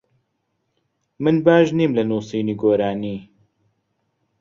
[1.23, 3.17] من باش نیم لە نووسینی گۆرانی.